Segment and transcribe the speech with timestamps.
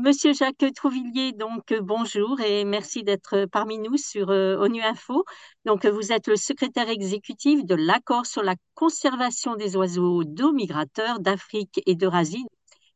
[0.00, 5.24] Monsieur Jacques Trouvillier, donc euh, bonjour et merci d'être parmi nous sur euh, ONU Info.
[5.64, 11.18] Donc, vous êtes le secrétaire exécutif de l'accord sur la conservation des oiseaux d'eau migrateurs
[11.18, 12.46] d'Afrique et d'Eurasie.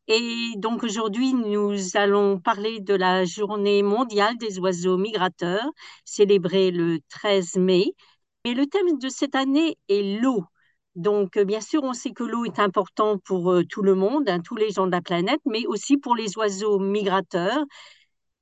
[0.07, 5.67] Et donc aujourd'hui, nous allons parler de la journée mondiale des oiseaux migrateurs,
[6.05, 7.95] célébrée le 13 mai.
[8.45, 10.45] Et le thème de cette année est l'eau.
[10.95, 14.41] Donc, bien sûr, on sait que l'eau est importante pour euh, tout le monde, hein,
[14.41, 17.65] tous les gens de la planète, mais aussi pour les oiseaux migrateurs.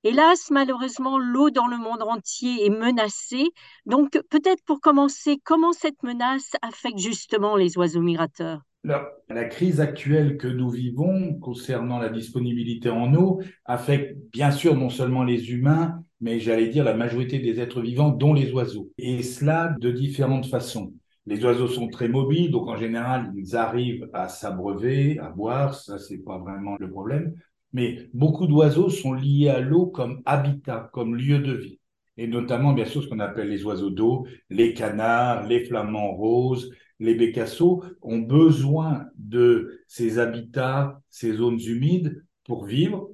[0.02, 3.44] Hélas, malheureusement, l'eau dans le monde entier est menacée.
[3.86, 8.62] Donc, peut-être pour commencer, comment cette menace affecte justement les oiseaux migrateurs?
[8.82, 14.88] La crise actuelle que nous vivons concernant la disponibilité en eau affecte bien sûr non
[14.88, 18.90] seulement les humains, mais j'allais dire la majorité des êtres vivants, dont les oiseaux.
[18.96, 20.94] Et cela de différentes façons.
[21.26, 25.98] Les oiseaux sont très mobiles, donc en général, ils arrivent à s'abreuver, à boire, ça
[25.98, 27.34] c'est pas vraiment le problème.
[27.72, 31.80] Mais beaucoup d'oiseaux sont liés à l'eau comme habitat, comme lieu de vie.
[32.16, 36.70] Et notamment, bien sûr, ce qu'on appelle les oiseaux d'eau, les canards, les flamants roses,
[36.98, 43.10] les bécassos ont besoin de ces habitats, ces zones humides pour vivre,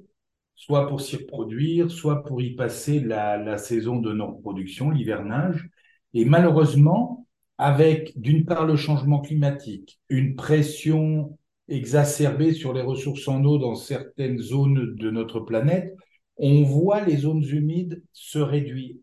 [0.55, 5.69] soit pour s'y reproduire, soit pour y passer la, saison de non reproduction, l'hivernage.
[6.13, 7.26] Et malheureusement,
[7.57, 13.75] avec d'une part le changement climatique, une pression exacerbée sur les ressources en eau dans
[13.75, 15.95] certaines zones de notre planète,
[16.37, 18.95] on voit les zones humides se réduire.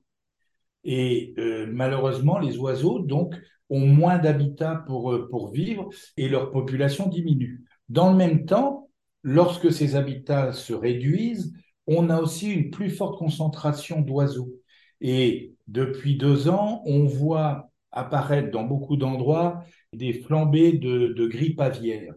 [0.84, 3.34] Et euh, malheureusement, les oiseaux, donc,
[3.70, 7.64] ont moins d'habitat pour, euh, pour vivre et leur population diminue.
[7.88, 8.88] Dans le même temps,
[9.22, 11.54] lorsque ces habitats se réduisent,
[11.86, 14.52] on a aussi une plus forte concentration d'oiseaux.
[15.00, 22.14] Et depuis deux ans, on voit apparaître dans beaucoup d'endroits des flambées de, grippe aviaire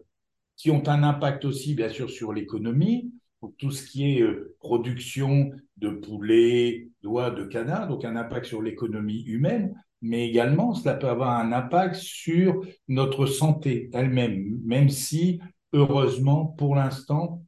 [0.56, 4.56] qui ont un impact aussi, bien sûr, sur l'économie, pour tout ce qui est euh,
[4.58, 10.94] production de poulets, d'oies, de canards, donc un impact sur l'économie humaine, mais également cela
[10.94, 15.40] peut avoir un impact sur notre santé elle-même, même si,
[15.72, 17.44] heureusement, pour l'instant,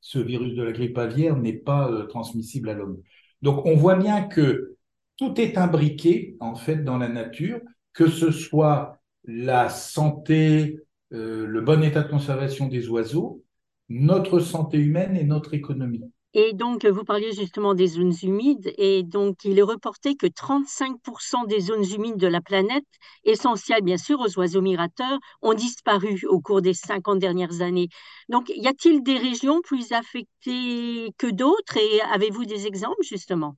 [0.00, 3.02] ce virus de la grippe aviaire n'est pas euh, transmissible à l'homme.
[3.42, 4.75] Donc on voit bien que
[5.16, 7.60] tout est imbriqué, en fait, dans la nature,
[7.92, 10.80] que ce soit la santé,
[11.12, 13.42] euh, le bon état de conservation des oiseaux,
[13.88, 16.04] notre santé humaine et notre économie.
[16.38, 21.44] Et donc, vous parliez justement des zones humides, et donc il est reporté que 35%
[21.46, 22.84] des zones humides de la planète,
[23.24, 27.88] essentielles bien sûr aux oiseaux migrateurs, ont disparu au cours des 50 dernières années.
[28.28, 33.56] Donc, y a-t-il des régions plus affectées que d'autres, et avez-vous des exemples justement?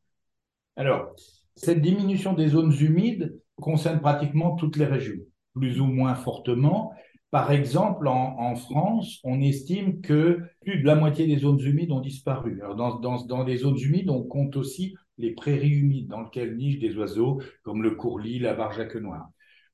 [0.77, 1.15] Alors,
[1.59, 5.19] cette diminution des zones humides concerne pratiquement toutes les régions,
[5.55, 6.93] plus ou moins fortement.
[7.31, 12.01] Par exemple, en, France, on estime que plus de la moitié des zones humides ont
[12.01, 12.61] disparu.
[12.77, 17.43] Dans, les zones humides, on compte aussi les prairies humides dans lesquelles nichent des oiseaux
[17.65, 19.29] comme le courlis, la barjaque noire.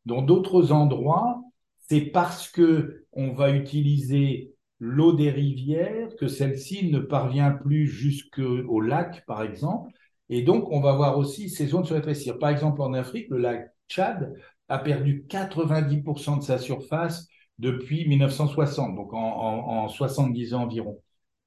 [0.06, 1.42] Dans d'autres endroits,
[1.88, 8.80] c'est parce que on va utiliser l'eau des rivières que celle-ci ne parvient plus jusqu'au
[8.80, 9.92] lac, par exemple.
[10.28, 12.38] Et donc, on va voir aussi ces zones se rétrécir.
[12.38, 14.34] Par exemple, en Afrique, le lac Tchad
[14.68, 21.00] a perdu 90% de sa surface depuis 1960, donc en, 70 ans environ.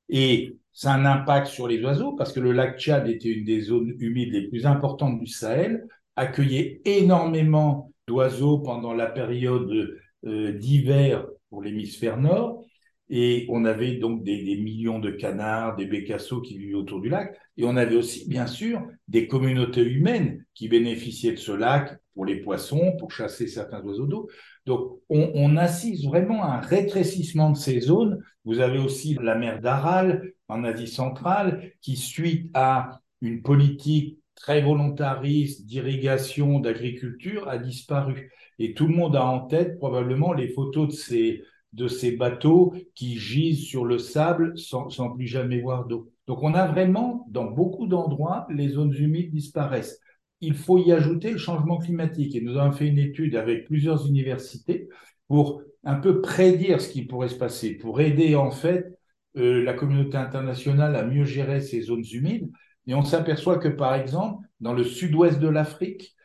[0.09, 3.45] Et ça a un impact sur les oiseaux parce que le lac Tchad était une
[3.45, 10.53] des zones humides les plus importantes du Sahel, accueillait énormément d'oiseaux pendant la période euh,
[10.53, 12.63] d'hiver pour l'hémisphère nord.
[13.09, 17.37] Et on avait donc des, millions de canards, des bécassos qui vivaient autour du lac.
[17.55, 22.25] Et on avait aussi, bien sûr, des communautés humaines qui bénéficiaient de ce lac pour
[22.25, 24.29] les poissons, pour chasser certains oiseaux d'eau.
[24.65, 28.21] Donc, on, assiste vraiment à un rétrécissement de ces zones.
[28.43, 34.61] Vous avez aussi la mer d'Aral en Asie centrale qui, suite à une politique très
[34.61, 38.31] volontariste d'irrigation, d'agriculture, a disparu.
[38.59, 41.43] Et tout le monde a en tête probablement les photos de ces,
[41.73, 46.11] de ces bateaux qui gisent sur le sable sans, sans plus jamais voir d'eau.
[46.25, 49.99] Donc on a vraiment, dans beaucoup d'endroits, les zones humides disparaissent
[50.41, 52.35] il faut y ajouter le changement climatique.
[52.35, 54.87] Et nous avons fait une étude avec plusieurs universités
[55.27, 58.97] pour un peu prédire ce qui pourrait se passer, pour aider en fait
[59.37, 62.51] euh, la communauté internationale à mieux gérer ces zones humides.
[62.87, 66.15] Et on s'aperçoit que, par exemple, dans le sud-ouest de l'Afrique,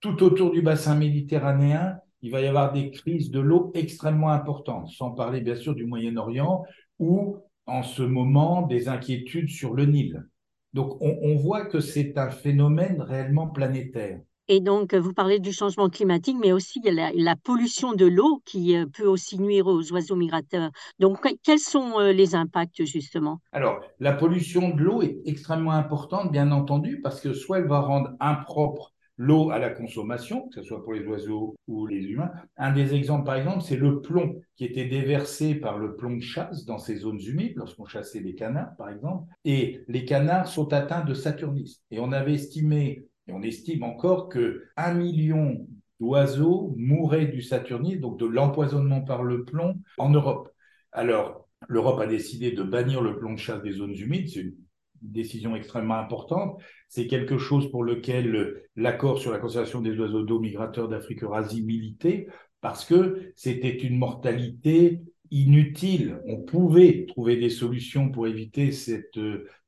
[0.00, 4.88] tout autour du bassin méditerranéen, il va y avoir des crises de l'eau extrêmement importantes,
[4.88, 6.64] sans parler bien sûr du Moyen-Orient,
[6.98, 7.36] ou
[7.66, 10.24] en ce moment des inquiétudes sur le Nil.
[10.72, 14.20] Donc on, voit que c'est un phénomène réellement planétaire.
[14.48, 18.76] Et donc, vous parlez du changement climatique, mais aussi la, la pollution de l'eau qui
[18.76, 20.70] euh, peut aussi nuire aux oiseaux migrateurs.
[20.98, 23.40] Donc, quels sont euh, les impacts justement?
[23.52, 27.80] Alors, la pollution de l'eau est extrêmement importante, bien entendu, parce que soit elle va
[27.80, 32.30] rendre impropre l'eau à la consommation, que ce soit pour les oiseaux ou les humains.
[32.56, 36.22] Un des exemples, par exemple, c'est le plomb qui était déversé par le plomb de
[36.22, 39.28] chasse dans ces zones humides, lorsqu'on chassait les canards, par exemple.
[39.44, 41.82] Et les canards sont atteints de saturnisme.
[41.90, 45.66] Et on avait estimé, et on estime encore, que un million
[46.00, 50.48] d'oiseaux mouraient du saturnisme, donc de l'empoisonnement par le plomb, en Europe.
[50.90, 54.28] Alors, l'Europe a décidé de bannir le plomb de chasse des zones humides.
[54.28, 54.54] C'est une
[55.02, 56.60] décision extrêmement importante.
[56.88, 61.62] C'est quelque chose pour lequel l'accord sur la conservation des oiseaux d'eau migrateurs d'Afrique Eurasie
[61.62, 62.26] militait,
[62.60, 65.00] parce que c'était une mortalité
[65.30, 66.20] inutile.
[66.26, 69.18] On pouvait trouver des solutions pour éviter cette,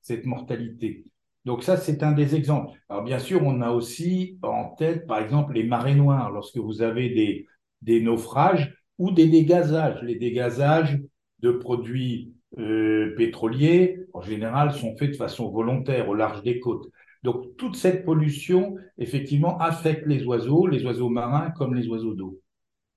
[0.00, 1.04] cette mortalité.
[1.44, 2.78] Donc ça, c'est un des exemples.
[2.88, 6.82] Alors bien sûr, on a aussi en tête, par exemple, les marées noires, lorsque vous
[6.82, 7.46] avez des,
[7.82, 10.00] des naufrages ou des dégazages.
[10.02, 10.98] Les dégazages
[11.40, 16.88] de produits euh, pétroliers, en général, sont faits de façon volontaire au large des côtes.
[17.22, 22.40] Donc, toute cette pollution, effectivement, affecte les oiseaux, les oiseaux marins comme les oiseaux d'eau.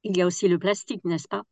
[0.04, 1.44] Il y a aussi le plastique, n'est-ce pas?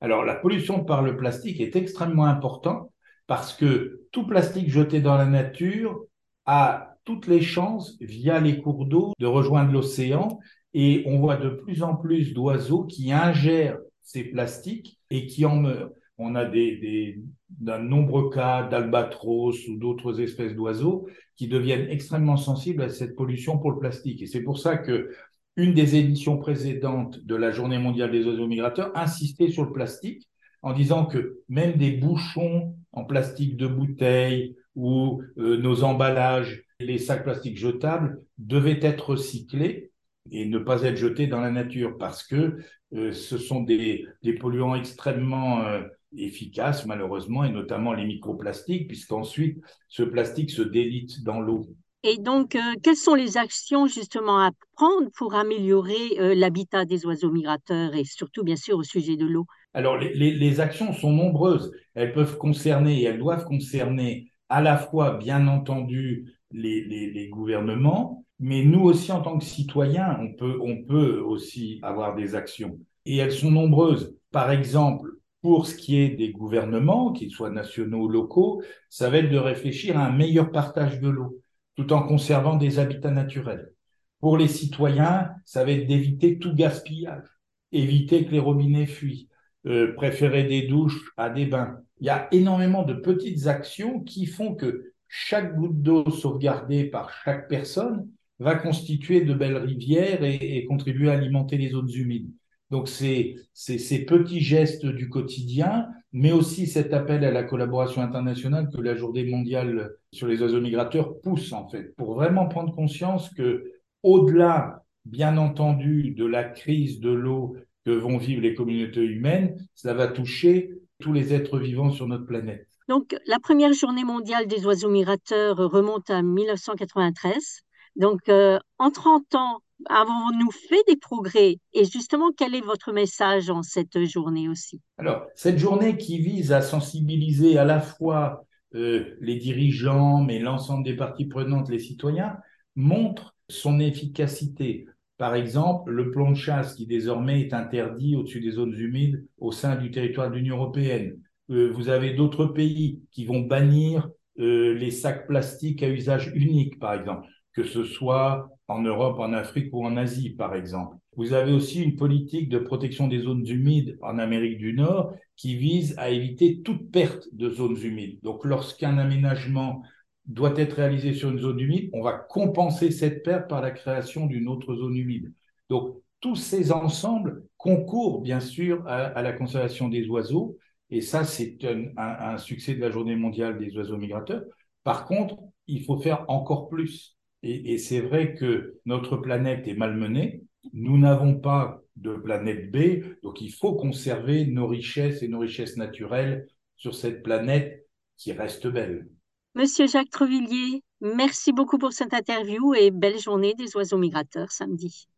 [0.00, 2.90] Alors, la pollution par le plastique est extrêmement importante
[3.26, 6.04] parce que tout plastique jeté dans la nature
[6.46, 10.40] a toutes les chances, via les cours d'eau, de rejoindre l'océan.
[10.72, 15.56] Et on voit de plus en plus d'oiseaux qui ingèrent ces plastiques et qui en
[15.56, 15.90] meurent
[16.20, 17.18] on a des,
[17.48, 23.58] d'un nombreux cas d'albatros ou d'autres espèces d'oiseaux qui deviennent extrêmement sensibles à cette pollution
[23.58, 24.22] pour le plastique.
[24.22, 25.10] Et c'est pour ça que
[25.56, 30.28] une des éditions précédentes de la Journée mondiale des oiseaux migrateurs insistait sur le plastique
[30.62, 36.98] en disant que même des bouchons en plastique de bouteilles ou euh, nos emballages, les
[36.98, 39.90] sacs plastiques jetables devaient être recyclés
[40.30, 42.58] et ne pas être jetés dans la nature parce que
[42.94, 44.06] euh, ce sont des,
[44.40, 45.82] polluants extrêmement euh,
[46.16, 51.66] efficaces, malheureusement, et notamment les microplastiques, puisqu'ensuite, ce plastique se délite dans l'eau.
[52.02, 57.04] Et donc, euh, quelles sont les actions justement à prendre pour améliorer euh, l'habitat des
[57.04, 59.44] oiseaux migrateurs et surtout, bien sûr, au sujet de l'eau?
[59.74, 61.70] Alors, les, les, actions sont nombreuses.
[61.94, 68.24] Elles peuvent concerner et elles doivent concerner à la fois, bien entendu, les, les, gouvernements,
[68.40, 72.78] mais nous aussi, en tant que citoyens, on peut, on peut aussi avoir des actions.
[73.06, 74.16] Et elles sont nombreuses.
[74.32, 79.18] Par exemple, pour ce qui est des gouvernements, qu'ils soient nationaux ou locaux, ça va
[79.18, 81.40] être de réfléchir à un meilleur partage de l'eau,
[81.76, 83.72] tout en conservant des habitats naturels.
[84.20, 87.26] Pour les citoyens, ça va être d'éviter tout gaspillage,
[87.72, 89.28] éviter que les robinets fuient,
[89.66, 91.80] euh, préférer des douches à des bains.
[92.00, 97.12] Il y a énormément de petites actions qui font que chaque goutte d'eau sauvegardée par
[97.24, 98.08] chaque personne
[98.38, 102.30] va constituer de belles rivières et, et contribuer à alimenter les zones humides.
[102.70, 108.68] Donc, c'est ces petits gestes du quotidien, mais aussi cet appel à la collaboration internationale
[108.72, 113.28] que la Journée mondiale sur les oiseaux migrateurs pousse, en fait, pour vraiment prendre conscience
[113.34, 113.72] que,
[114.02, 119.94] au-delà, bien entendu, de la crise de l'eau que vont vivre les communautés humaines, ça
[119.94, 120.70] va toucher
[121.00, 122.66] tous les êtres vivants sur notre planète.
[122.88, 127.62] Donc, la première journée mondiale des oiseaux migrateurs remonte à 1993.
[127.96, 133.50] Donc, euh, en 30 ans, avons-nous fait des progrès Et justement, quel est votre message
[133.50, 134.80] en cette journée aussi?
[134.98, 138.44] Alors, cette journée qui vise à sensibiliser à la fois
[138.74, 142.36] euh, les dirigeants, mais l'ensemble des parties prenantes, les citoyens,
[142.76, 144.86] montre son efficacité.
[145.18, 149.52] Par exemple, le plomb de chasse qui désormais est interdit au-dessus des zones humides au
[149.52, 151.20] sein du territoire de l'Union européenne.
[151.50, 154.08] Euh, vous avez d'autres pays qui vont bannir
[154.38, 159.32] euh, les sacs plastiques à usage unique, par exemple, que ce soit en Europe, en
[159.32, 160.96] Afrique ou en Asie, par exemple.
[161.16, 165.56] Vous avez aussi une politique de protection des zones humides en Amérique du Nord qui
[165.56, 168.20] vise à éviter toute perte de zones humides.
[168.22, 169.82] Donc, lorsqu'un aménagement
[170.26, 174.26] doit être réalisé sur une zone humide, on va compenser cette perte par la création
[174.26, 175.32] d'une autre zone humide.
[175.68, 180.56] Donc, tous ces ensembles concourent bien sûr à, la conservation des oiseaux,
[180.90, 181.58] et ça, c'est
[181.96, 184.42] un succès de la Journée mondiale des oiseaux migrateurs.
[184.84, 187.16] Par contre, il faut faire encore plus.
[187.42, 190.42] Et, c'est vrai que notre planète est malmenée.
[190.72, 195.76] Nous n'avons pas de planète B, donc il faut conserver nos richesses et nos richesses
[195.76, 199.08] naturelles sur cette planète qui reste belle.
[199.54, 205.08] Monsieur Jacques Trevillier, merci beaucoup pour cette interview et belle journée des oiseaux migrateurs samedi.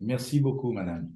[0.00, 1.10] Merci beaucoup, madame.